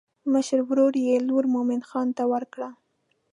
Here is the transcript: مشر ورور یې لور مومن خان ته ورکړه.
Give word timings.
مشر 0.31 0.59
ورور 0.69 0.93
یې 1.05 1.15
لور 1.27 1.45
مومن 1.53 1.81
خان 1.89 2.07
ته 2.17 2.23
ورکړه. 2.31 2.69